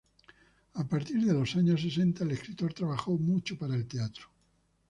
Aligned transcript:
A 0.73 0.83
partir 0.83 1.19
de 1.23 1.31
los 1.31 1.55
años 1.55 1.79
sesenta 1.83 2.23
el 2.23 2.31
escritor 2.31 2.73
trabajó 2.73 3.15
mucho 3.19 3.55
para 3.55 3.75
el 3.75 3.85
teatro. 3.87 4.25